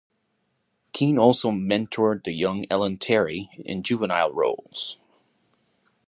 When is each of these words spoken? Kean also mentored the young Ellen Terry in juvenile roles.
Kean 0.93 1.19
also 1.19 1.51
mentored 1.51 2.23
the 2.23 2.33
young 2.33 2.65
Ellen 2.71 2.97
Terry 2.97 3.51
in 3.63 3.83
juvenile 3.83 4.33
roles. 4.33 4.97